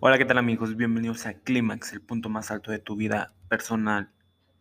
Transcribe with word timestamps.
Hola, 0.00 0.16
¿qué 0.16 0.24
tal 0.24 0.38
amigos? 0.38 0.76
Bienvenidos 0.76 1.26
a 1.26 1.34
Clímax, 1.34 1.92
el 1.92 2.00
punto 2.00 2.28
más 2.28 2.52
alto 2.52 2.70
de 2.70 2.78
tu 2.78 2.94
vida 2.94 3.34
personal, 3.48 4.12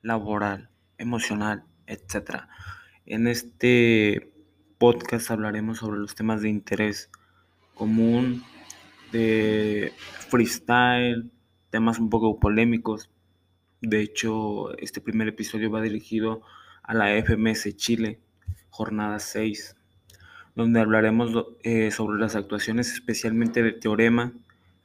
laboral, 0.02 0.71
emocional, 0.98 1.63
etc. 1.86 2.45
En 3.05 3.27
este 3.27 4.34
podcast 4.80 5.30
hablaremos 5.30 5.77
sobre 5.77 6.00
los 6.00 6.16
temas 6.16 6.41
de 6.41 6.50
interés 6.50 7.12
común, 7.76 8.45
de 9.12 9.94
freestyle, 10.27 11.31
temas 11.70 11.99
un 11.99 12.09
poco 12.09 12.40
polémicos. 12.40 13.12
De 13.80 14.02
hecho, 14.02 14.76
este 14.80 15.02
primer 15.02 15.27
episodio 15.27 15.70
va 15.70 15.84
dirigido 15.84 16.41
a 16.81 16.95
la 16.95 17.16
FMS 17.16 17.76
Chile, 17.76 18.20
jornada 18.72 19.20
6, 19.20 19.76
donde 20.55 20.80
hablaremos 20.80 21.45
eh, 21.62 21.91
sobre 21.91 22.17
las 22.20 22.35
actuaciones 22.35 22.91
especialmente 22.91 23.62
de 23.62 23.73
Teorema, 23.73 24.34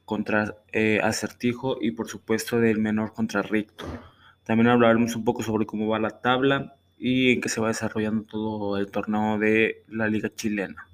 contra 0.05 0.55
eh, 0.71 0.99
Acertijo 1.01 1.77
y 1.81 1.91
por 1.91 2.07
supuesto 2.07 2.59
del 2.59 2.79
menor 2.79 3.13
contra 3.13 3.41
Ricto. 3.41 3.85
También 4.43 4.67
hablaremos 4.67 5.15
un 5.15 5.23
poco 5.23 5.43
sobre 5.43 5.65
cómo 5.65 5.87
va 5.87 5.99
la 5.99 6.21
tabla 6.21 6.75
y 6.97 7.31
en 7.33 7.41
qué 7.41 7.49
se 7.49 7.61
va 7.61 7.69
desarrollando 7.69 8.23
todo 8.23 8.77
el 8.77 8.91
torneo 8.91 9.39
de 9.39 9.83
la 9.87 10.07
liga 10.07 10.29
chilena. 10.33 10.87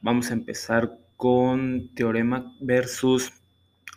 Vamos 0.00 0.30
a 0.30 0.34
empezar 0.34 0.98
con 1.16 1.90
Teorema 1.94 2.56
versus 2.60 3.32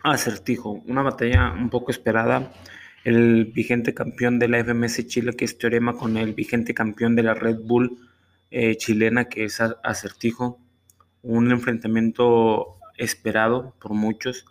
Acertijo, 0.03 0.83
una 0.85 1.01
batalla 1.01 1.51
un 1.53 1.69
poco 1.71 1.89
esperada. 1.89 2.53
El 3.03 3.45
vigente 3.45 3.93
campeón 3.93 4.37
de 4.37 4.47
la 4.47 4.63
FMS 4.63 5.07
Chile, 5.07 5.33
que 5.35 5.45
es 5.45 5.57
Teorema, 5.57 5.97
con 5.97 6.17
el 6.17 6.33
vigente 6.33 6.73
campeón 6.75 7.15
de 7.15 7.23
la 7.23 7.33
Red 7.33 7.59
Bull 7.63 7.97
eh, 8.51 8.77
chilena, 8.77 9.25
que 9.25 9.45
es 9.45 9.59
Acertijo. 9.61 10.59
Un 11.23 11.51
enfrentamiento 11.51 12.77
esperado 12.97 13.73
por 13.79 13.93
muchos. 13.93 14.45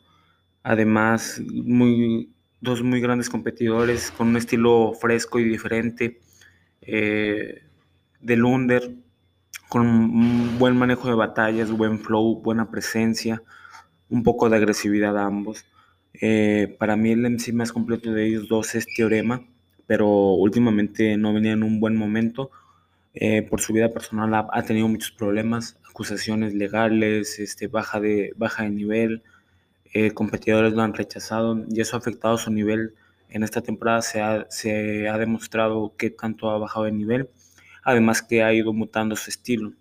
Además, 0.63 1.41
muy, 1.53 2.33
dos 2.61 2.83
muy 2.83 3.01
grandes 3.01 3.29
competidores 3.29 4.11
con 4.11 4.29
un 4.29 4.37
estilo 4.37 4.93
fresco 5.01 5.39
y 5.39 5.45
diferente 5.45 6.21
eh, 6.81 7.63
del 8.21 8.45
under, 8.45 8.91
con 9.69 9.87
un 9.87 10.59
buen 10.59 10.77
manejo 10.77 11.09
de 11.09 11.15
batallas, 11.15 11.71
buen 11.71 11.99
flow, 11.99 12.41
buena 12.43 12.71
presencia, 12.71 13.43
un 14.09 14.23
poco 14.23 14.49
de 14.49 14.57
agresividad 14.57 15.17
a 15.19 15.27
ambos. 15.27 15.65
Eh, 16.15 16.77
para 16.79 16.97
mí 16.97 17.11
el 17.11 17.29
MC 17.29 17.53
más 17.53 17.73
completo 17.73 18.13
de 18.13 18.27
ellos 18.27 18.49
dos 18.49 18.75
es 18.75 18.87
Teorema, 18.97 19.45
pero 19.87 20.09
últimamente 20.35 21.17
no 21.17 21.35
venía 21.35 21.53
en 21.53 21.63
un 21.63 21.81
buen 21.81 21.97
momento. 21.97 22.51
Eh, 23.15 23.43
por 23.43 23.61
su 23.61 23.73
vida 23.73 23.93
personal 23.93 24.49
ha, 24.53 24.63
tenido 24.65 24.89
muchos 24.89 25.13
problemas, 25.13 25.79
acusaciones 25.89 26.53
legales, 26.53 27.39
este, 27.39 27.69
baja, 27.69 28.01
de, 28.01 28.33
baja 28.37 28.65
de 28.65 28.71
nivel, 28.71 29.23
eh, 29.93 30.11
competidores 30.13 30.73
lo 30.73 30.83
han 30.83 30.95
rechazado 30.95 31.65
y 31.71 31.81
eso 31.81 31.97
ha 31.97 32.01
afectado 32.01 32.37
su 32.39 32.51
nivel. 32.51 32.95
En 33.29 33.45
esta 33.45 33.63
temporada 33.63 34.03
se 34.03 34.21
ha, 34.21 34.47
se 34.51 35.09
ha 35.09 35.17
demostrado 35.19 35.95
que 35.97 36.11
tanto 36.11 36.51
ha 36.51 36.59
bajado 36.59 36.87
de 36.87 36.93
nivel, 36.93 37.31
además 37.85 38.23
que 38.23 38.43
ha 38.43 38.53
ido 38.53 38.73
mutando 38.73 39.15
su 39.17 39.31
estilo. 39.31 39.73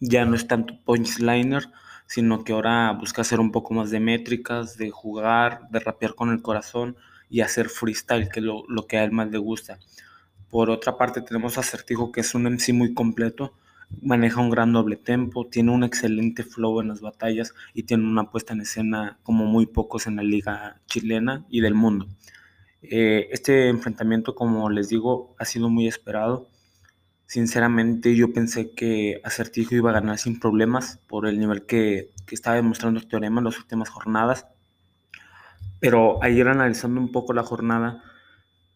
Ya 0.00 0.24
no 0.26 0.36
es 0.36 0.46
tanto 0.46 0.78
punchliner, 0.84 1.64
sino 2.06 2.44
que 2.44 2.52
ahora 2.52 2.92
busca 2.92 3.22
hacer 3.22 3.40
un 3.40 3.52
poco 3.52 3.74
más 3.74 3.90
de 3.90 4.00
métricas, 4.00 4.76
de 4.76 4.90
jugar, 4.90 5.68
de 5.70 5.80
rapear 5.80 6.14
con 6.14 6.30
el 6.30 6.42
corazón 6.42 6.96
y 7.30 7.40
hacer 7.40 7.68
freestyle, 7.68 8.28
que 8.28 8.40
es 8.40 8.46
lo, 8.46 8.64
lo 8.68 8.86
que 8.86 8.98
a 8.98 9.04
él 9.04 9.12
más 9.12 9.30
le 9.30 9.38
gusta. 9.38 9.78
Por 10.50 10.68
otra 10.68 10.98
parte 10.98 11.22
tenemos 11.22 11.58
Acertijo, 11.58 12.10
que 12.10 12.20
es 12.20 12.34
un 12.34 12.42
MC 12.42 12.72
muy 12.72 12.92
completo, 12.92 13.54
maneja 14.02 14.40
un 14.40 14.50
gran 14.50 14.72
doble 14.72 14.96
tempo, 14.96 15.46
tiene 15.46 15.72
un 15.72 15.84
excelente 15.84 16.42
flow 16.42 16.80
en 16.80 16.88
las 16.88 17.00
batallas 17.00 17.54
y 17.74 17.84
tiene 17.84 18.04
una 18.04 18.30
puesta 18.30 18.52
en 18.52 18.60
escena 18.60 19.18
como 19.22 19.46
muy 19.46 19.66
pocos 19.66 20.06
en 20.06 20.16
la 20.16 20.22
liga 20.22 20.80
chilena 20.86 21.46
y 21.48 21.60
del 21.60 21.74
mundo. 21.74 22.06
Eh, 22.82 23.28
este 23.30 23.68
enfrentamiento, 23.68 24.34
como 24.34 24.70
les 24.70 24.88
digo, 24.88 25.34
ha 25.38 25.44
sido 25.44 25.68
muy 25.68 25.86
esperado. 25.86 26.48
Sinceramente 27.26 28.16
yo 28.16 28.32
pensé 28.32 28.72
que 28.72 29.20
Acertijo 29.22 29.74
iba 29.74 29.90
a 29.90 29.94
ganar 29.94 30.18
sin 30.18 30.40
problemas 30.40 30.98
por 31.06 31.28
el 31.28 31.38
nivel 31.38 31.66
que, 31.66 32.10
que 32.26 32.34
estaba 32.34 32.56
demostrando 32.56 32.98
el 32.98 33.06
teorema 33.06 33.40
en 33.40 33.44
las 33.44 33.58
últimas 33.58 33.88
jornadas. 33.88 34.46
Pero 35.78 36.22
ayer 36.22 36.48
analizando 36.48 37.00
un 37.00 37.12
poco 37.12 37.32
la 37.32 37.42
jornada, 37.42 38.02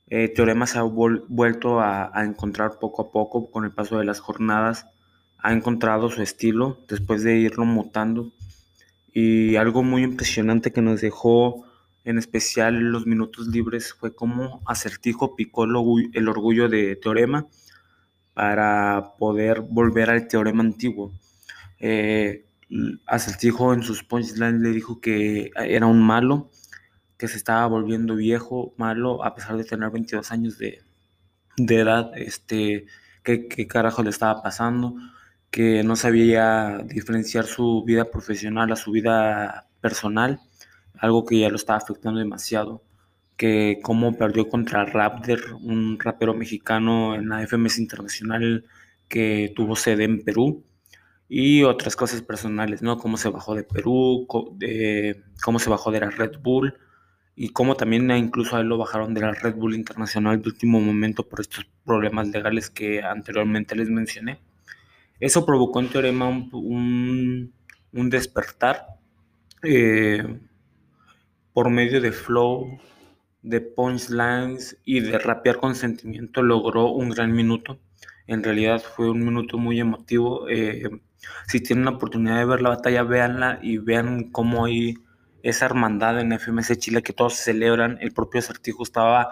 eh, 0.06 0.28
Teorema 0.28 0.66
se 0.66 0.78
ha 0.78 0.82
vuelto 0.82 1.80
a, 1.80 2.12
encontrar 2.16 2.78
poco 2.78 3.02
a 3.02 3.10
poco 3.10 3.50
con 3.50 3.64
el 3.64 3.72
paso 3.72 3.98
de 3.98 4.04
las 4.04 4.20
jornadas. 4.20 4.86
Ha 5.38 5.52
encontrado 5.52 6.10
su 6.10 6.22
estilo 6.22 6.78
después 6.88 7.22
de 7.22 7.36
irlo 7.36 7.64
mutando. 7.64 8.32
Y 9.12 9.56
algo 9.56 9.82
muy 9.82 10.02
impresionante 10.02 10.72
que 10.72 10.82
nos 10.82 11.00
dejó 11.00 11.64
en 12.04 12.18
especial 12.18 12.74
los 12.74 13.06
minutos 13.06 13.46
libres 13.48 13.94
fue 13.94 14.14
cómo 14.14 14.60
Acertijo 14.66 15.36
picó 15.36 15.64
el 15.64 16.28
orgullo 16.28 16.68
de 16.68 16.96
Teorema 16.96 17.46
para 18.34 19.14
poder 19.18 19.60
volver 19.62 20.10
al 20.10 20.28
teorema 20.28 20.62
antiguo. 20.62 21.12
Eh, 21.78 22.44
Acertijo 23.06 23.72
en 23.72 23.82
sus 23.82 24.02
punchlines 24.02 24.60
le 24.60 24.70
dijo 24.70 25.00
que 25.00 25.50
era 25.56 25.86
un 25.86 26.02
malo 26.02 26.50
que 27.24 27.28
se 27.28 27.38
estaba 27.38 27.66
volviendo 27.68 28.16
viejo, 28.16 28.74
malo, 28.76 29.24
a 29.24 29.34
pesar 29.34 29.56
de 29.56 29.64
tener 29.64 29.88
22 29.88 30.30
años 30.30 30.58
de, 30.58 30.82
edad, 31.56 32.12
este, 32.16 32.84
qué, 33.22 33.48
qué 33.48 33.66
carajo 33.66 34.02
le 34.02 34.10
estaba 34.10 34.42
pasando, 34.42 34.94
que 35.50 35.82
no 35.82 35.96
sabía 35.96 36.82
diferenciar 36.84 37.46
su 37.46 37.82
vida 37.82 38.10
profesional 38.10 38.70
a 38.70 38.76
su 38.76 38.90
vida 38.90 39.68
personal, 39.80 40.38
algo 40.98 41.24
que 41.24 41.38
ya 41.38 41.48
lo 41.48 41.56
estaba 41.56 41.78
afectando 41.78 42.18
demasiado, 42.18 42.82
que 43.38 43.80
como 43.82 44.18
perdió 44.18 44.50
contra 44.50 44.84
Raptor, 44.84 45.54
un 45.62 45.98
rapero 45.98 46.34
mexicano 46.34 47.14
en 47.14 47.30
la 47.30 47.46
FMS 47.46 47.78
Internacional 47.78 48.66
que 49.08 49.50
tuvo 49.56 49.76
sede 49.76 50.04
en 50.04 50.22
Perú, 50.24 50.62
y 51.26 51.62
otras 51.62 51.96
cosas 51.96 52.20
personales, 52.20 52.82
¿no? 52.82 52.98
Cómo 52.98 53.16
se 53.16 53.30
bajó 53.30 53.54
de 53.54 53.64
Perú, 53.64 54.26
de, 54.56 55.22
cómo 55.42 55.58
se 55.58 55.70
bajó 55.70 55.90
de 55.90 56.00
la 56.00 56.10
Red 56.10 56.38
Bull, 56.42 56.74
y 57.36 57.48
como 57.48 57.76
también 57.76 58.10
incluso 58.12 58.56
a 58.56 58.60
él 58.60 58.68
lo 58.68 58.78
bajaron 58.78 59.14
de 59.14 59.20
la 59.20 59.32
Red 59.32 59.56
Bull 59.56 59.74
Internacional 59.74 60.40
de 60.40 60.48
último 60.48 60.80
momento 60.80 61.28
por 61.28 61.40
estos 61.40 61.66
problemas 61.84 62.28
legales 62.28 62.70
que 62.70 63.02
anteriormente 63.02 63.74
les 63.74 63.88
mencioné. 63.88 64.40
Eso 65.20 65.44
provocó 65.44 65.80
en 65.80 65.88
Teorema 65.88 66.28
un, 66.28 67.52
un, 67.92 68.10
despertar 68.10 68.86
eh, 69.62 70.38
por 71.52 71.70
medio 71.70 72.00
de 72.00 72.12
flow, 72.12 72.78
de 73.42 73.60
punchlines 73.60 74.78
y 74.84 75.00
de 75.00 75.18
rapear 75.18 75.58
con 75.58 75.74
sentimiento 75.74 76.42
logró 76.42 76.88
un 76.92 77.10
gran 77.10 77.32
minuto. 77.32 77.78
En 78.26 78.42
realidad 78.42 78.82
fue 78.82 79.10
un 79.10 79.24
minuto 79.24 79.58
muy 79.58 79.80
emotivo. 79.80 80.48
Eh, 80.48 80.88
si 81.46 81.60
tienen 81.60 81.84
la 81.84 81.92
oportunidad 81.92 82.38
de 82.38 82.44
ver 82.44 82.62
la 82.62 82.70
batalla, 82.70 83.02
véanla 83.02 83.58
y 83.62 83.78
vean 83.78 84.30
cómo 84.30 84.64
hay 84.64 84.94
esa 85.44 85.66
hermandad 85.66 86.18
en 86.20 86.32
FMS 86.32 86.78
Chile 86.78 87.02
que 87.02 87.12
todos 87.12 87.34
celebran. 87.34 87.98
El 88.00 88.12
propio 88.12 88.40
Acertijo 88.40 88.82
estaba 88.82 89.28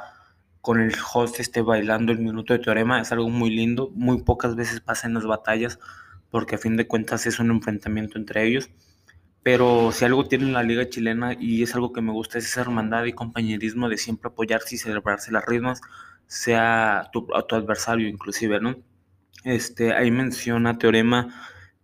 con 0.60 0.78
el 0.78 0.94
host 1.12 1.40
este, 1.40 1.62
bailando 1.62 2.12
el 2.12 2.18
minuto 2.18 2.52
de 2.52 2.58
teorema. 2.58 3.00
Es 3.00 3.12
algo 3.12 3.30
muy 3.30 3.48
lindo. 3.48 3.90
Muy 3.94 4.22
pocas 4.22 4.54
veces 4.54 4.80
pasa 4.80 5.08
en 5.08 5.14
las 5.14 5.24
batallas 5.24 5.78
porque 6.30 6.56
a 6.56 6.58
fin 6.58 6.76
de 6.76 6.86
cuentas 6.86 7.26
es 7.26 7.38
un 7.38 7.50
enfrentamiento 7.50 8.18
entre 8.18 8.46
ellos. 8.46 8.70
Pero 9.42 9.90
si 9.90 10.04
algo 10.04 10.26
tiene 10.28 10.52
la 10.52 10.62
liga 10.62 10.86
chilena 10.86 11.34
y 11.38 11.62
es 11.62 11.74
algo 11.74 11.94
que 11.94 12.02
me 12.02 12.12
gusta 12.12 12.38
es 12.38 12.44
esa 12.44 12.60
hermandad 12.60 13.04
y 13.06 13.14
compañerismo 13.14 13.88
de 13.88 13.96
siempre 13.96 14.28
apoyarse 14.28 14.74
y 14.74 14.78
celebrarse 14.78 15.32
las 15.32 15.46
ritmos, 15.46 15.80
sea 16.26 17.08
tu, 17.10 17.26
a 17.34 17.42
tu 17.46 17.56
adversario 17.56 18.06
inclusive, 18.06 18.60
¿no? 18.60 18.76
Este, 19.44 19.94
ahí 19.94 20.10
menciona 20.10 20.78
Teorema 20.78 21.34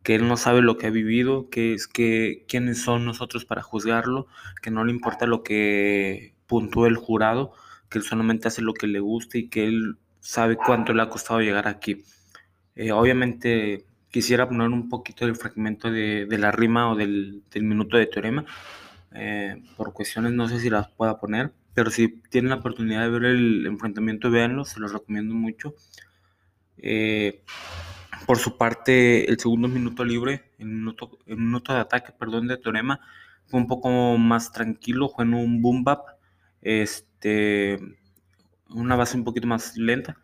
que 0.09 0.15
él 0.15 0.27
no 0.27 0.39
sabe 0.39 0.63
lo 0.63 0.79
que 0.79 0.87
ha 0.87 0.91
vivido, 0.91 1.51
que 1.51 1.75
es 1.75 1.87
que 1.87 2.47
quiénes 2.49 2.81
son 2.81 3.05
nosotros 3.05 3.45
para 3.45 3.61
juzgarlo, 3.61 4.27
que 4.63 4.71
no 4.71 4.83
le 4.83 4.91
importa 4.91 5.27
lo 5.27 5.43
que 5.43 6.33
puntúe 6.47 6.87
el 6.87 6.97
jurado, 6.97 7.53
que 7.91 7.99
él 7.99 8.05
solamente 8.05 8.49
hace 8.49 8.63
lo 8.63 8.73
que 8.73 8.87
le 8.87 9.01
gusta 9.01 9.37
y 9.37 9.49
que 9.51 9.67
él 9.67 9.99
sabe 10.19 10.57
cuánto 10.57 10.95
le 10.95 11.03
ha 11.03 11.11
costado 11.11 11.43
llegar 11.43 11.69
aquí. 11.69 12.05
Eh, 12.75 12.91
obviamente 12.91 13.85
quisiera 14.11 14.49
poner 14.49 14.69
un 14.71 14.89
poquito 14.89 15.27
del 15.27 15.37
fragmento 15.37 15.91
de, 15.91 16.27
la 16.39 16.53
rima 16.53 16.91
o 16.91 16.97
del, 16.97 17.43
minuto 17.57 17.99
de 17.99 18.07
teorema. 18.07 18.47
Eh, 19.13 19.63
por 19.77 19.93
cuestiones 19.93 20.33
no 20.33 20.49
sé 20.49 20.59
si 20.59 20.71
las 20.71 20.89
pueda 20.89 21.21
poner, 21.21 21.53
pero 21.75 21.91
si 21.91 22.09
tienen 22.31 22.49
la 22.49 22.57
oportunidad 22.57 23.03
de 23.03 23.11
ver 23.11 23.25
el 23.27 23.67
enfrentamiento, 23.67 24.31
véanlo, 24.31 24.65
se 24.65 24.81
los 24.81 24.91
recomiendo 24.91 25.35
mucho. 25.35 25.75
Eh, 26.79 27.43
por 28.29 28.37
su 28.37 28.59
parte, 28.59 29.31
el 29.31 29.41
segundo 29.41 29.69
minuto 29.69 30.05
libre, 30.05 30.53
el 30.59 30.67
minuto, 30.67 31.19
el 31.25 31.39
minuto 31.39 31.73
de 31.73 31.81
ataque, 31.81 32.13
perdón, 32.13 32.47
de 32.47 32.59
Teorema, 32.59 33.01
fue 33.47 33.59
un 33.59 33.67
poco 33.67 34.19
más 34.19 34.53
tranquilo, 34.53 35.09
fue 35.09 35.25
en 35.25 35.33
un 35.33 35.63
boom 35.63 35.83
bap, 35.83 36.01
este, 36.61 37.79
una 38.69 38.97
base 38.97 39.17
un 39.17 39.25
poquito 39.25 39.47
más 39.47 39.79
lenta. 39.79 40.19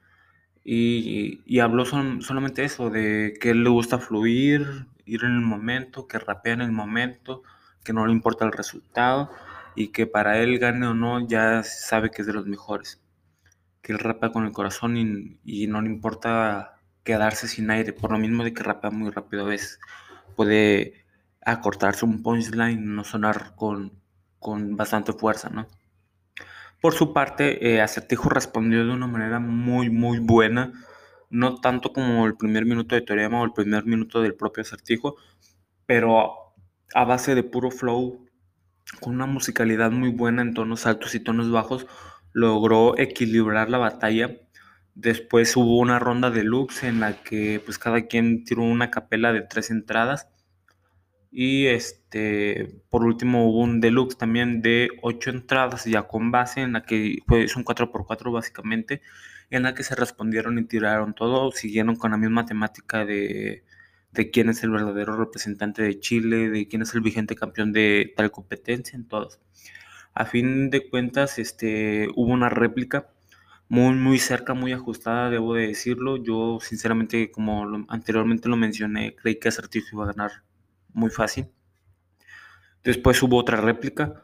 Y, 0.63 1.41
y 1.47 1.61
habló 1.61 1.87
solamente 1.87 2.63
eso, 2.65 2.91
de 2.91 3.39
que 3.41 3.53
él 3.53 3.65
le 3.65 3.71
gusta 3.71 3.99
fluir, 3.99 4.87
ir 5.07 5.25
en 5.25 5.33
el 5.33 5.41
momento, 5.41 6.07
que 6.07 6.19
rapea 6.19 6.53
en 6.53 6.61
el 6.61 6.73
momento, 6.73 7.43
que 7.83 7.95
no 7.95 8.05
le 8.07 8.13
importa 8.13 8.45
el 8.45 8.53
resultado 8.53 9.31
y 9.75 9.89
que 9.89 10.07
para 10.07 10.41
él 10.43 10.59
gane 10.59 10.87
o 10.87 10.93
no 10.93 11.27
ya 11.27 11.63
sabe 11.63 12.11
que 12.11 12.21
es 12.21 12.27
de 12.27 12.35
los 12.35 12.45
mejores. 12.47 13.01
Que 13.81 13.93
él 13.93 13.99
rapa 13.99 14.31
con 14.31 14.45
el 14.45 14.53
corazón 14.53 14.99
y, 14.99 15.67
no 15.69 15.81
le 15.81 15.89
importa 15.89 16.74
quedarse 17.05 17.49
sin 17.49 17.71
aire, 17.71 17.93
por 17.93 18.11
lo 18.11 18.19
mismo 18.19 18.45
de 18.45 18.53
que 18.53 18.63
rapea 18.63 18.91
muy 18.91 19.11
rápido 19.11 19.45
a 19.45 19.49
veces. 19.49 19.79
Puede 20.37 21.05
acortarse 21.45 22.05
un 22.05 22.23
punchline 22.23 22.83
y 22.83 22.87
no 22.87 23.05
sonar 23.05 23.55
con, 23.57 23.93
con 24.39 24.77
bastante 24.77 25.13
fuerza, 25.13 25.51
¿no? 25.51 25.69
Por 26.81 26.95
su 26.95 27.13
parte, 27.15 27.75
eh, 27.75 27.81
Acertijo 27.81 28.29
respondió 28.29 28.85
de 28.85 28.93
una 28.93 29.07
manera 29.07 29.39
muy, 29.41 29.89
muy 29.89 30.19
buena, 30.19 30.73
no 31.31 31.61
tanto 31.61 31.93
como 31.93 32.27
el 32.27 32.37
primer 32.37 32.67
minuto 32.67 32.95
de 32.95 33.01
Teorema 33.01 33.41
o 33.41 33.45
el 33.45 33.53
primer 33.53 33.87
minuto 33.87 34.21
del 34.21 34.35
propio 34.35 34.63
Acertijo, 34.63 35.17
pero 35.87 36.55
a 36.95 37.05
base 37.05 37.35
de 37.35 37.43
puro 37.43 37.71
flow, 37.71 38.27
con 39.01 39.15
una 39.15 39.27
musicalidad 39.27 39.91
muy 39.91 40.11
buena 40.11 40.43
en 40.43 40.53
tonos 40.53 40.87
altos 40.87 41.15
y 41.15 41.21
tonos 41.21 41.51
bajos, 41.51 41.87
logró 42.33 42.99
equilibrar 42.99 43.71
la 43.71 43.79
batalla. 43.79 44.37
Después 44.95 45.57
hubo 45.57 45.79
una 45.79 45.99
ronda 45.99 46.31
de 46.31 46.45
looks 46.45 46.85
en 46.85 47.01
la 47.01 47.23
que 47.23 47.61
pues 47.65 47.79
cada 47.79 48.07
quien 48.07 48.45
tiró 48.45 48.63
una 48.63 48.91
capela 48.91 49.33
de 49.33 49.43
tres 49.43 49.71
entradas. 49.71 50.29
Y 51.31 51.67
este, 51.67 52.81
por 52.91 53.05
último 53.05 53.49
hubo 53.49 53.61
un 53.61 53.81
deluxe 53.81 54.17
también 54.17 54.63
de 54.63 54.89
ocho 55.03 55.31
entradas 55.31 55.85
ya 55.85 56.05
con 56.05 56.31
base 56.31 56.61
en 56.61 56.75
la 56.75 56.85
que 56.85 57.19
es 57.29 57.57
un 57.57 57.65
4x4 57.65 58.33
básicamente, 58.33 59.03
en 59.51 59.65
la 59.65 59.75
que 59.75 59.83
se 59.83 59.97
respondieron 59.97 60.59
y 60.59 60.65
tiraron 60.65 61.15
todo, 61.15 61.51
siguieron 61.53 61.97
con 61.97 62.13
la 62.13 62.19
misma 62.19 62.47
temática 62.47 63.05
de 63.05 63.65
de 64.15 64.31
quién 64.31 64.49
es 64.49 64.63
el 64.63 64.71
verdadero 64.71 65.17
representante 65.17 65.83
de 65.83 65.99
Chile, 65.99 66.49
de 66.49 66.69
quién 66.69 66.83
es 66.83 66.95
el 66.95 67.01
vigente 67.01 67.35
campeón 67.35 67.73
de 67.73 68.13
tal 68.17 68.31
competencia, 68.31 68.97
en 68.97 69.07
todos. 69.09 69.41
A 70.15 70.25
fin 70.27 70.71
de 70.71 70.89
cuentas, 70.89 71.39
este, 71.39 72.09
hubo 72.15 72.33
una 72.33 72.49
réplica 72.49 73.09
muy, 73.69 73.95
muy 73.95 74.19
cerca, 74.19 74.55
muy 74.55 74.73
ajustada, 74.73 75.31
debo 75.31 75.55
de 75.55 75.69
decirlo. 75.69 76.17
Yo, 76.17 76.59
sinceramente, 76.61 77.31
como 77.31 77.87
anteriormente 77.89 78.49
lo 78.49 78.57
mencioné, 78.57 79.15
creí 79.17 79.39
que 79.39 79.49
Acertijo 79.49 79.89
iba 79.93 80.05
a 80.05 80.13
ganar 80.13 80.31
muy 80.93 81.11
fácil. 81.11 81.49
Después 82.83 83.23
hubo 83.23 83.39
otra 83.39 83.61
réplica. 83.61 84.23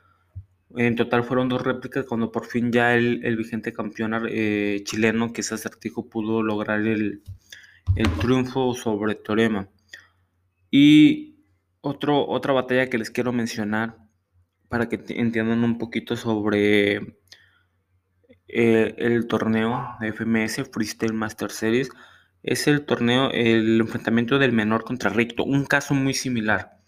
En 0.77 0.95
total 0.95 1.25
fueron 1.25 1.49
dos 1.49 1.63
réplicas 1.63 2.05
cuando 2.05 2.31
por 2.31 2.47
fin 2.47 2.71
ya 2.71 2.95
el, 2.95 3.37
vigente 3.37 3.73
campeón 3.73 4.27
eh, 4.29 4.83
chileno, 4.85 5.33
que 5.33 5.41
es 5.41 5.53
Acertijo, 5.53 6.09
pudo 6.09 6.43
lograr 6.43 6.81
el, 6.81 7.23
el 7.97 8.11
triunfo 8.19 8.75
sobre 8.75 9.17
Teorema. 9.17 9.69
Y 10.71 11.45
otro, 11.81 12.29
otra 12.29 12.53
batalla 12.53 12.89
que 12.89 12.99
les 12.99 13.11
quiero 13.11 13.33
mencionar 13.33 13.97
para 14.69 14.89
que 14.89 15.03
entiendan 15.09 15.65
un 15.65 15.79
poquito 15.79 16.17
sobre 16.17 17.20
eh, 18.52 18.94
el 18.99 19.26
torneo 19.26 19.97
FMS 20.00 20.69
Freestyle 20.73 21.12
Master 21.12 21.50
Series 21.50 21.91
es 22.43 22.67
el 22.67 22.85
torneo, 22.85 23.31
el 23.31 23.81
enfrentamiento 23.81 24.38
del 24.38 24.52
menor 24.52 24.85
contra 24.85 25.11
Recto, 25.11 25.44
un 25.44 25.67
caso 25.67 25.94
muy 25.94 26.14
similar. 26.14 26.79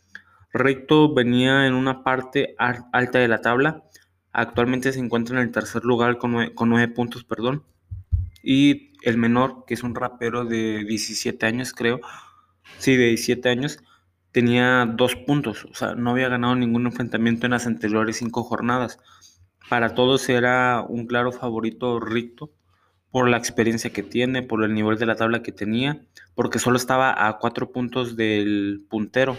Recto 0.52 1.14
venía 1.14 1.66
en 1.66 1.74
una 1.74 2.02
parte 2.04 2.54
alta 2.58 3.18
de 3.18 3.28
la 3.28 3.40
tabla, 3.40 3.84
actualmente 4.32 4.92
se 4.92 5.00
encuentra 5.00 5.36
en 5.36 5.42
el 5.42 5.52
tercer 5.52 5.84
lugar 5.84 6.18
con 6.18 6.32
nueve, 6.32 6.54
con 6.54 6.68
nueve 6.68 6.92
puntos, 6.92 7.24
perdón, 7.24 7.64
y 8.42 8.92
el 9.02 9.18
menor, 9.18 9.64
que 9.66 9.74
es 9.74 9.82
un 9.82 9.94
rapero 9.94 10.44
de 10.44 10.84
17 10.84 11.46
años 11.46 11.72
creo, 11.72 12.00
sí, 12.78 12.96
de 12.96 13.08
17 13.08 13.48
años, 13.48 13.78
tenía 14.32 14.86
dos 14.86 15.16
puntos, 15.16 15.66
o 15.66 15.74
sea, 15.74 15.94
no 15.94 16.10
había 16.10 16.28
ganado 16.28 16.54
ningún 16.56 16.86
enfrentamiento 16.86 17.46
en 17.46 17.52
las 17.52 17.66
anteriores 17.66 18.16
cinco 18.16 18.42
jornadas. 18.42 18.98
Para 19.72 19.94
todos 19.94 20.28
era 20.28 20.84
un 20.86 21.06
claro 21.06 21.32
favorito 21.32 21.98
Ricto 21.98 22.52
por 23.10 23.30
la 23.30 23.38
experiencia 23.38 23.90
que 23.90 24.02
tiene, 24.02 24.42
por 24.42 24.62
el 24.64 24.74
nivel 24.74 24.98
de 24.98 25.06
la 25.06 25.16
tabla 25.16 25.42
que 25.42 25.50
tenía, 25.50 26.04
porque 26.34 26.58
solo 26.58 26.76
estaba 26.76 27.26
a 27.26 27.38
cuatro 27.38 27.72
puntos 27.72 28.14
del 28.14 28.84
puntero, 28.90 29.38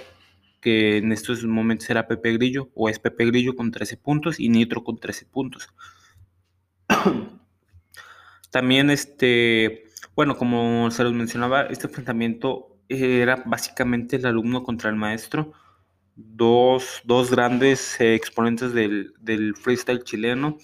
que 0.60 0.98
en 0.98 1.12
estos 1.12 1.44
momentos 1.44 1.88
era 1.92 2.08
Pepe 2.08 2.34
Grillo, 2.34 2.72
o 2.74 2.90
es 2.90 2.98
Pepe 2.98 3.28
Grillo 3.28 3.56
con 3.56 3.70
13 3.70 3.96
puntos 3.98 4.40
y 4.40 4.50
Nitro 4.50 4.84
con 4.84 4.98
13 4.98 5.28
puntos. 5.28 5.70
También, 8.50 8.90
este, 8.90 9.84
bueno, 10.16 10.36
como 10.36 10.90
se 10.90 11.04
los 11.04 11.14
mencionaba, 11.14 11.68
este 11.68 11.86
enfrentamiento 11.86 12.80
era 12.90 13.44
básicamente 13.46 14.16
el 14.16 14.26
alumno 14.26 14.64
contra 14.64 14.90
el 14.90 14.96
maestro, 14.96 15.54
dos, 16.16 17.04
grandes 17.32 18.00
eh, 18.00 18.16
exponentes 18.16 18.74
del, 18.74 19.56
freestyle 19.56 20.04
chileno, 20.04 20.58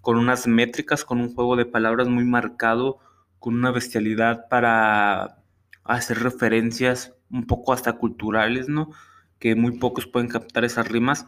con 0.00 0.18
unas 0.18 0.46
métricas, 0.46 1.04
con 1.04 1.20
un 1.20 1.34
juego 1.34 1.56
de 1.56 1.66
palabras 1.66 2.08
muy 2.08 2.24
marcado, 2.24 2.98
con 3.38 3.54
una 3.54 3.70
bestialidad 3.70 4.48
para 4.48 5.42
hacer 5.84 6.22
referencias 6.22 7.14
un 7.30 7.46
poco 7.46 7.72
hasta 7.72 7.94
culturales, 7.94 8.68
¿no? 8.68 8.90
Que 9.38 9.54
muy 9.54 9.78
pocos 9.78 10.06
pueden 10.06 10.28
captar 10.28 10.64
esas 10.64 10.88
rimas. 10.88 11.26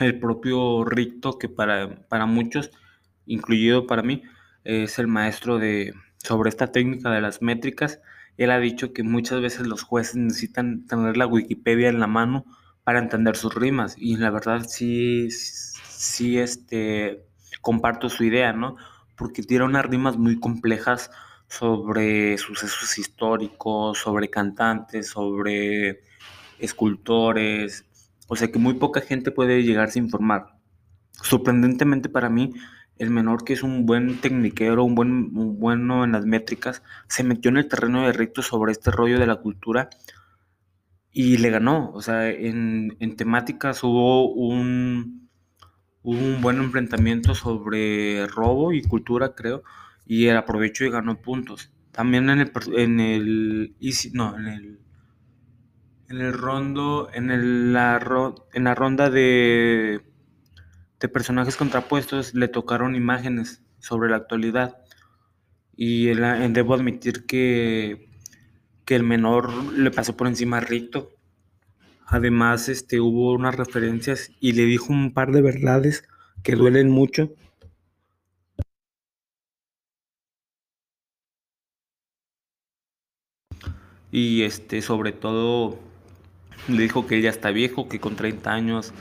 El 0.00 0.18
propio 0.18 0.84
Ricto, 0.84 1.38
que 1.38 1.48
para, 1.48 2.06
para 2.08 2.26
muchos, 2.26 2.70
incluido 3.24 3.86
para 3.86 4.02
mí, 4.02 4.22
es 4.64 4.98
el 4.98 5.06
maestro 5.06 5.58
de, 5.58 5.94
sobre 6.18 6.50
esta 6.50 6.72
técnica 6.72 7.10
de 7.10 7.20
las 7.20 7.40
métricas 7.40 8.00
él 8.36 8.50
ha 8.50 8.58
dicho 8.58 8.92
que 8.92 9.02
muchas 9.02 9.40
veces 9.40 9.66
los 9.66 9.82
jueces 9.82 10.16
necesitan 10.16 10.86
tener 10.86 11.16
la 11.16 11.26
Wikipedia 11.26 11.88
en 11.88 12.00
la 12.00 12.06
mano 12.06 12.44
para 12.86 13.00
entender 13.00 13.34
sus 13.34 13.52
rimas. 13.52 13.96
Y 13.98 14.16
la 14.16 14.30
verdad 14.30 14.64
sí, 14.68 15.28
sí 15.32 16.38
este, 16.38 17.26
comparto 17.60 18.08
su 18.08 18.22
idea, 18.22 18.52
¿no? 18.52 18.76
Porque 19.16 19.42
tiene 19.42 19.64
unas 19.64 19.84
rimas 19.84 20.16
muy 20.16 20.38
complejas 20.38 21.10
sobre 21.48 22.38
sucesos 22.38 22.96
históricos, 22.96 23.98
sobre 23.98 24.30
cantantes, 24.30 25.08
sobre 25.08 26.02
escultores. 26.60 27.84
O 28.28 28.36
sea 28.36 28.52
que 28.52 28.60
muy 28.60 28.74
poca 28.74 29.00
gente 29.00 29.32
puede 29.32 29.64
llegarse 29.64 29.98
a 29.98 30.04
informar. 30.04 30.46
Sorprendentemente 31.10 32.08
para 32.08 32.30
mí, 32.30 32.54
el 32.98 33.10
menor 33.10 33.42
que 33.42 33.54
es 33.54 33.64
un 33.64 33.84
buen 33.84 34.20
tecniquero, 34.20 34.84
un 34.84 34.94
buen 34.94 35.58
bueno 35.58 36.04
en 36.04 36.12
las 36.12 36.24
métricas, 36.24 36.84
se 37.08 37.24
metió 37.24 37.48
en 37.48 37.56
el 37.56 37.66
terreno 37.66 38.06
de 38.06 38.12
recto 38.12 38.42
sobre 38.42 38.70
este 38.70 38.92
rollo 38.92 39.18
de 39.18 39.26
la 39.26 39.34
cultura 39.34 39.90
y 41.16 41.38
le 41.38 41.48
ganó. 41.48 41.90
O 41.94 42.02
sea, 42.02 42.28
en, 42.28 43.16
temáticas 43.16 43.82
hubo 43.82 44.34
un, 44.34 45.30
un 46.02 46.42
buen 46.42 46.58
enfrentamiento 46.58 47.34
sobre 47.34 48.26
robo 48.26 48.74
y 48.74 48.82
cultura, 48.82 49.34
creo, 49.34 49.62
y 50.04 50.26
él 50.26 50.36
aprovechó 50.36 50.84
y 50.84 50.90
ganó 50.90 51.22
puntos. 51.22 51.72
También 51.90 52.28
en 52.28 52.40
el, 52.40 52.52
en 52.76 53.00
el, 53.00 53.74
no, 54.12 54.38
en 54.38 54.46
el, 54.46 54.80
en 56.10 56.20
el 56.20 56.32
rondo, 56.34 57.08
en 57.14 57.30
el, 57.30 57.72
la, 57.72 57.98
en 58.52 58.64
la 58.64 58.74
ronda 58.74 59.08
de 59.08 60.02
de 61.00 61.08
personajes 61.08 61.56
contrapuestos 61.56 62.34
le 62.34 62.48
tocaron 62.48 62.94
imágenes 62.94 63.62
sobre 63.78 64.10
la 64.10 64.16
actualidad. 64.16 64.76
Y 65.76 66.06
debo 66.06 66.74
admitir 66.74 67.26
que, 67.26 68.08
que 68.86 68.96
el 68.96 69.02
menor 69.02 69.52
le 69.74 69.90
pasó 69.90 70.16
por 70.16 70.28
encima 70.28 70.58
a 70.58 70.60
Rito. 70.60 71.12
Además, 72.06 72.68
este, 72.68 73.00
hubo 73.00 73.32
unas 73.32 73.56
referencias 73.56 74.30
y 74.40 74.52
le 74.52 74.64
dijo 74.64 74.92
un 74.92 75.12
par 75.12 75.32
de 75.32 75.42
verdades 75.42 76.04
que 76.42 76.54
duelen 76.56 76.88
mucho. 76.90 77.32
Y 84.12 84.42
este, 84.42 84.82
sobre 84.82 85.12
todo, 85.12 85.78
le 86.68 86.82
dijo 86.82 87.06
que 87.06 87.16
ella 87.18 87.30
está 87.30 87.50
viejo, 87.50 87.88
que 87.88 88.00
con 88.00 88.16
30 88.16 88.52
años 88.52 88.92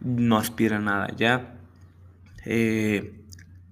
no 0.00 0.36
aspira 0.36 0.76
a 0.76 0.80
nada 0.80 1.08
ya. 1.16 1.54
Eh, 2.44 3.14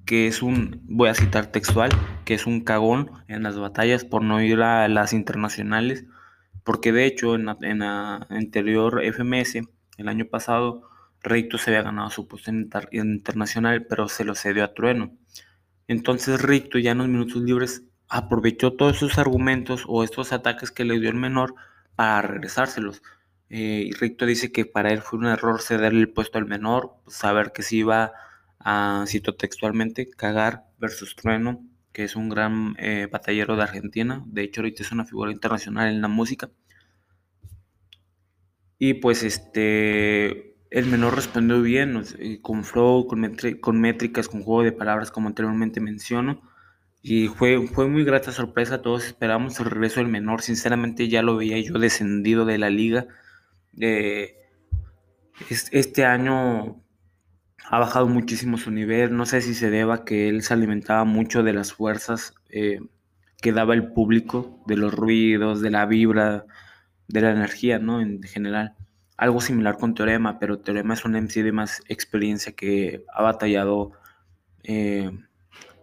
que 0.06 0.26
es 0.26 0.42
un, 0.42 0.80
voy 0.88 1.08
a 1.08 1.14
citar 1.14 1.46
textual, 1.52 1.90
que 2.30 2.34
es 2.34 2.46
un 2.46 2.60
cagón 2.60 3.10
en 3.26 3.42
las 3.42 3.58
batallas 3.58 4.04
por 4.04 4.22
no 4.22 4.40
ir 4.40 4.62
a 4.62 4.86
las 4.86 5.12
internacionales, 5.12 6.04
porque 6.62 6.92
de 6.92 7.04
hecho 7.04 7.34
en 7.34 7.46
la, 7.46 8.26
anterior 8.30 9.02
FMS, 9.02 9.66
el 9.96 10.06
año 10.06 10.26
pasado, 10.26 10.88
Ricto 11.24 11.58
se 11.58 11.70
había 11.70 11.82
ganado 11.82 12.08
su 12.10 12.28
puesto 12.28 12.52
en, 12.52 12.70
internacional, 12.92 13.84
pero 13.84 14.08
se 14.08 14.22
lo 14.22 14.36
cedió 14.36 14.62
a 14.62 14.74
Trueno. 14.74 15.10
Entonces 15.88 16.40
Ricto 16.40 16.78
ya 16.78 16.92
en 16.92 16.98
los 16.98 17.08
minutos 17.08 17.42
libres 17.42 17.82
aprovechó 18.08 18.74
todos 18.74 18.98
esos 18.98 19.18
argumentos 19.18 19.82
o 19.88 20.04
estos 20.04 20.32
ataques 20.32 20.70
que 20.70 20.84
le 20.84 21.00
dio 21.00 21.10
el 21.10 21.16
menor 21.16 21.56
para 21.96 22.22
regresárselos. 22.22 23.02
Eh, 23.48 23.86
y 23.88 23.92
Ricto 23.94 24.24
dice 24.24 24.52
que 24.52 24.66
para 24.66 24.92
él 24.92 25.02
fue 25.02 25.18
un 25.18 25.26
error 25.26 25.60
cederle 25.62 25.98
el 25.98 26.10
puesto 26.10 26.38
al 26.38 26.46
menor, 26.46 26.94
saber 27.08 27.50
que 27.50 27.64
si 27.64 27.78
iba 27.78 28.12
a, 28.60 29.02
cito 29.08 29.34
textualmente, 29.34 30.08
cagar 30.08 30.66
versus 30.78 31.16
Trueno, 31.16 31.66
que 31.92 32.04
es 32.04 32.16
un 32.16 32.28
gran 32.28 32.76
eh, 32.78 33.08
batallero 33.10 33.56
de 33.56 33.62
Argentina. 33.62 34.22
De 34.26 34.42
hecho, 34.42 34.60
ahorita 34.60 34.82
es 34.82 34.92
una 34.92 35.04
figura 35.04 35.32
internacional 35.32 35.88
en 35.88 36.00
la 36.00 36.08
música. 36.08 36.50
Y 38.78 38.94
pues 38.94 39.22
este, 39.22 40.56
el 40.70 40.86
menor 40.86 41.14
respondió 41.16 41.60
bien, 41.62 42.02
con 42.42 42.64
flow, 42.64 43.06
con, 43.06 43.20
métricas, 43.80 44.28
con 44.28 44.42
juego 44.42 44.62
de 44.62 44.72
palabras, 44.72 45.10
como 45.10 45.28
anteriormente 45.28 45.80
menciono. 45.80 46.40
Y 47.02 47.28
fue, 47.28 47.66
fue 47.68 47.88
muy 47.88 48.04
grata 48.04 48.32
sorpresa, 48.32 48.82
todos 48.82 49.06
esperamos 49.06 49.58
el 49.60 49.66
regreso 49.66 50.00
del 50.00 50.08
menor. 50.08 50.42
Sinceramente 50.42 51.08
ya 51.08 51.22
lo 51.22 51.36
veía 51.36 51.60
yo 51.60 51.74
descendido 51.78 52.44
de 52.44 52.58
la 52.58 52.70
liga. 52.70 53.06
este 55.70 56.04
año 56.04 56.82
ha 57.70 57.78
bajado 57.78 58.08
muchísimo 58.08 58.58
su 58.58 58.72
nivel. 58.72 59.16
No 59.16 59.26
sé 59.26 59.40
si 59.40 59.54
se 59.54 59.70
deba 59.70 59.94
a 59.94 60.04
que 60.04 60.28
él 60.28 60.42
se 60.42 60.52
alimentaba 60.54 61.04
mucho 61.04 61.44
de 61.44 61.52
las 61.52 61.72
fuerzas 61.72 62.34
eh, 62.48 62.80
que 63.40 63.52
daba 63.52 63.74
el 63.74 63.92
público, 63.92 64.60
de 64.66 64.76
los 64.76 64.92
ruidos, 64.92 65.60
de 65.60 65.70
la 65.70 65.86
vibra, 65.86 66.46
de 67.06 67.20
la 67.20 67.30
energía, 67.30 67.78
¿no? 67.78 68.00
En 68.00 68.20
general. 68.24 68.74
Algo 69.16 69.40
similar 69.40 69.78
con 69.78 69.94
Teorema, 69.94 70.40
pero 70.40 70.58
Teorema 70.58 70.94
es 70.94 71.04
un 71.04 71.12
MC 71.12 71.44
de 71.44 71.52
más 71.52 71.80
experiencia 71.88 72.52
que 72.52 73.04
ha 73.14 73.22
batallado 73.22 73.92
eh, 74.64 75.10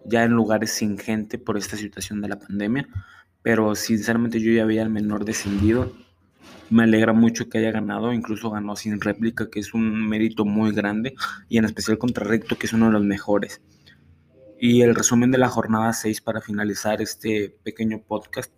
ya 0.05 0.25
en 0.25 0.31
lugares 0.31 0.71
sin 0.71 0.97
gente 0.97 1.37
por 1.37 1.57
esta 1.57 1.77
situación 1.77 2.19
de 2.21 2.27
la 2.27 2.39
pandemia. 2.39 2.85
Pero 3.41 3.75
sinceramente 3.75 4.41
yo 4.41 4.51
ya 4.51 4.63
había 4.63 4.81
el 4.83 4.89
menor 4.89 5.23
descendido 5.23 5.93
me 6.69 6.83
alegra 6.83 7.13
mucho 7.13 7.49
que 7.49 7.59
haya 7.59 7.71
ganado, 7.71 8.13
incluso 8.13 8.49
ganó 8.49 8.75
sin 8.75 8.99
réplica, 8.99 9.49
que 9.49 9.59
es 9.59 9.73
un 9.73 10.07
mérito 10.07 10.45
muy 10.45 10.73
grande, 10.73 11.15
y 11.47 11.57
en 11.57 11.65
especial 11.65 11.97
contra 11.97 12.25
Recto, 12.25 12.57
que 12.57 12.67
es 12.67 12.73
uno 12.73 12.87
de 12.87 12.93
los 12.93 13.03
mejores. 13.03 13.61
Y 14.59 14.81
el 14.81 14.95
resumen 14.95 15.31
de 15.31 15.37
la 15.37 15.49
jornada 15.49 15.93
6 15.93 16.21
para 16.21 16.41
finalizar 16.41 17.01
este 17.01 17.55
pequeño 17.63 18.01
podcast 18.01 18.51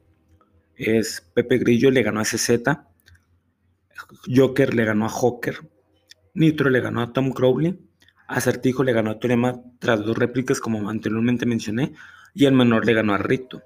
es 0.75 1.29
Pepe 1.33 1.57
Grillo 1.57 1.91
le 1.91 2.03
ganó 2.03 2.21
a 2.21 2.25
SZ, 2.25 2.63
Joker 4.33 4.73
le 4.73 4.85
ganó 4.85 5.05
a 5.05 5.09
Joker, 5.09 5.57
Nitro 6.33 6.69
le 6.69 6.79
ganó 6.79 7.01
a 7.01 7.11
Tom 7.11 7.31
Crowley, 7.31 7.77
Acertijo 8.27 8.83
le 8.83 8.93
ganó 8.93 9.11
a 9.11 9.19
Teorema 9.19 9.61
tras 9.79 10.05
dos 10.05 10.17
réplicas 10.17 10.61
como 10.61 10.89
anteriormente 10.89 11.45
mencioné, 11.45 11.93
y 12.33 12.45
el 12.45 12.53
menor 12.53 12.85
le 12.85 12.93
ganó 12.93 13.13
a 13.13 13.17
Rito. 13.17 13.61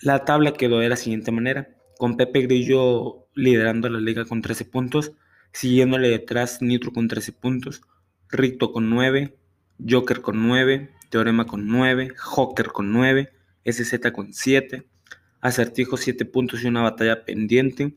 La 0.00 0.24
tabla 0.24 0.54
quedó 0.54 0.78
de 0.78 0.88
la 0.88 0.96
siguiente 0.96 1.30
manera 1.30 1.68
con 2.00 2.16
Pepe 2.16 2.40
Grillo 2.40 3.26
liderando 3.34 3.90
la 3.90 4.00
liga 4.00 4.24
con 4.24 4.40
13 4.40 4.64
puntos, 4.64 5.12
siguiéndole 5.52 6.08
detrás 6.08 6.62
Nitro 6.62 6.92
con 6.92 7.08
13 7.08 7.32
puntos, 7.32 7.82
Rito 8.30 8.72
con 8.72 8.88
9, 8.88 9.36
Joker 9.86 10.22
con 10.22 10.48
9, 10.48 10.90
Teorema 11.10 11.46
con 11.46 11.68
9, 11.68 12.14
Joker 12.16 12.68
con 12.68 12.90
9, 12.90 13.30
SZ 13.66 14.12
con 14.14 14.32
7, 14.32 14.86
Acertijo 15.42 15.98
7 15.98 16.24
puntos 16.24 16.64
y 16.64 16.68
una 16.68 16.80
batalla 16.80 17.22
pendiente. 17.26 17.94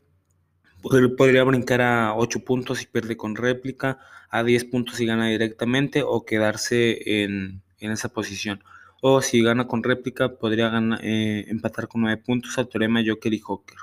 Podría 0.82 1.44
brincar 1.44 1.80
a 1.80 2.14
8 2.14 2.44
puntos 2.44 2.80
si 2.80 2.86
pierde 2.86 3.16
con 3.16 3.36
réplica, 3.36 4.00
a 4.28 4.44
10 4.44 4.66
puntos 4.66 4.96
si 4.96 5.06
gana 5.06 5.28
directamente 5.28 6.02
o 6.02 6.26
quedarse 6.26 7.22
en, 7.22 7.62
en 7.78 7.90
esa 7.90 8.10
posición. 8.10 8.62
O 9.00 9.22
si 9.22 9.42
gana 9.42 9.66
con 9.66 9.82
réplica, 9.82 10.36
podría 10.36 10.68
ganar, 10.68 11.00
eh, 11.02 11.46
empatar 11.48 11.88
con 11.88 12.02
9 12.02 12.22
puntos 12.22 12.58
a 12.58 12.66
Teorema, 12.66 13.02
Joker 13.06 13.32
y 13.32 13.38
Joker. 13.38 13.78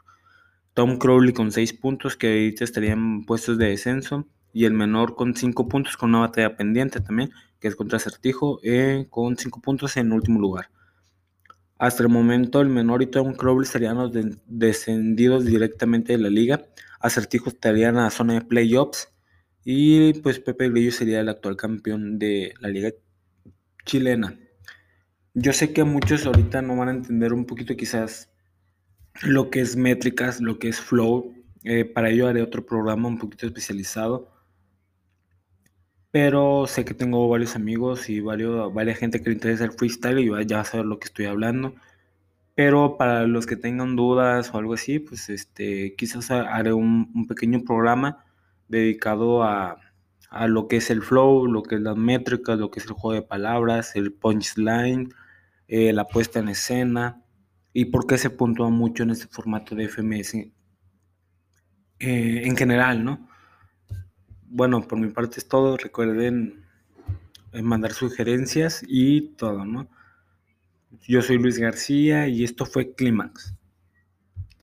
Tom 0.74 0.98
Crowley 0.98 1.34
con 1.34 1.51
6 1.51 1.74
puntos 1.74 2.16
que 2.16 2.28
ahorita 2.28 2.63
estarían 2.63 3.25
puestos 3.25 3.58
de 3.58 3.68
descenso 3.68 4.28
y 4.54 4.66
el 4.66 4.74
menor 4.74 5.16
con 5.16 5.36
5 5.36 5.68
puntos 5.68 5.98
con 5.98 6.10
una 6.10 6.20
batalla 6.20 6.56
pendiente 6.56 7.00
también 7.01 7.32
que 7.60 7.68
es 7.68 7.75
contra 7.75 7.98
Acertijo 7.98 8.60
eh, 8.63 9.08
con 9.10 9.38
5 9.38 9.62
puntos 9.62 9.96
en 9.98 10.12
último 10.12 10.40
lugar. 10.40 10.70
Hasta 11.78 12.04
el 12.04 12.10
momento 12.10 12.62
el 12.62 12.70
menor 12.70 13.01
y 13.01 13.08
Tom 13.08 13.34
Crowley 13.34 13.66
estarían 13.66 13.98
descendidos 14.46 15.46
directamente 15.46 16.13
de 16.13 16.20
la 16.20 16.30
liga. 16.30 16.62
Acertijo 17.00 17.50
estaría 17.50 17.90
en 17.90 17.96
la 17.96 18.10
zona 18.10 18.36
de 18.36 18.42
playoffs 18.42 19.12
y 19.63 20.13
pues 20.22 20.40
Pepe 20.40 20.70
Grillo 20.70 20.92
sería 20.92 21.22
el 21.22 21.30
actual 21.30 21.56
campeón 21.56 22.20
de 22.20 22.54
la 22.60 22.70
liga 22.70 22.92
chilena. 23.86 24.38
Yo 25.34 25.54
sé 25.54 25.74
que 25.74 25.84
muchos 25.84 26.25
ahorita 26.25 26.62
no 26.62 26.75
van 26.75 26.90
a 26.90 26.92
entender 26.92 27.34
un 27.34 27.46
poquito 27.46 27.75
quizás 27.75 28.30
lo 29.24 29.50
que 29.50 29.62
es 29.62 29.75
métricas, 29.75 30.41
lo 30.41 30.60
que 30.60 30.70
es 30.70 30.80
flow. 30.80 31.34
Eh, 31.63 31.86
para 31.86 32.10
ello 32.10 32.27
haré 32.27 32.41
otro 32.41 32.65
programa 32.65 33.08
un 33.08 33.18
poquito 33.18 33.46
especializado. 33.46 34.32
Pero 36.12 36.68
sé 36.68 36.84
que 36.84 36.94
tengo 36.94 37.27
varios 37.30 37.56
amigos 37.56 38.10
y 38.10 38.20
varios, 38.20 38.74
varias 38.74 38.98
gente 39.00 39.22
que 39.22 39.30
le 39.30 39.36
interesa 39.36 39.63
el 39.63 39.72
freestyle 39.72 40.20
y 40.20 40.30
va 40.30 40.41
ya 40.41 40.62
a 40.62 40.65
saber 40.65 40.86
lo 40.86 41.00
que 41.00 41.06
estoy 41.06 41.25
hablando. 41.25 41.75
Pero 42.56 42.98
para 42.98 43.25
los 43.27 43.46
que 43.46 43.56
tengan 43.56 43.96
dudas 43.96 44.53
o 44.53 44.58
algo 44.58 44.74
así, 44.74 45.00
pues 45.00 45.30
este, 45.30 45.96
quizás 45.96 46.30
haré 46.32 46.74
un, 46.74 47.27
pequeño 47.27 47.63
programa 47.63 48.25
dedicado 48.68 49.44
a, 49.44 49.80
a, 50.30 50.48
lo 50.48 50.68
que 50.68 50.77
es 50.77 50.89
el 50.89 51.01
flow, 51.01 51.48
lo 51.48 51.63
que 51.63 51.75
es 51.75 51.82
las 51.82 51.96
métricas, 51.96 52.60
lo 52.60 52.70
que 52.72 52.80
es 52.82 52.86
el 52.88 52.94
juego 52.94 53.13
de 53.22 53.27
palabras, 53.27 53.96
el 53.96 54.12
punchline, 54.13 55.13
eh, 55.70 55.94
la 55.94 56.08
puesta 56.08 56.39
en 56.39 56.50
escena, 56.50 57.21
y 57.74 57.86
por 57.86 58.06
qué 58.08 58.18
se 58.18 58.30
puntúa 58.30 58.70
mucho 58.70 59.04
en 59.04 59.12
este 59.12 59.28
formato 59.28 59.75
de 59.75 59.88
FMS 59.88 60.36
eh, 60.36 60.51
en 62.00 62.58
general, 62.58 63.04
¿no? 63.04 63.28
Bueno, 64.44 64.82
por 64.88 65.00
mi 65.00 65.10
parte 65.10 65.40
es 65.40 65.48
todo. 65.48 65.78
Recuerden 65.78 66.66
eh, 67.54 67.62
mandar 67.62 67.94
sugerencias 67.94 68.84
y 68.88 69.36
todo, 69.36 69.66
¿no? 69.66 69.88
Yo 71.08 71.22
soy 71.22 71.38
Luis 71.38 71.58
García 71.58 72.28
y 72.28 72.44
esto 72.44 72.66
fue 72.66 72.94
Clímax. 72.94 73.56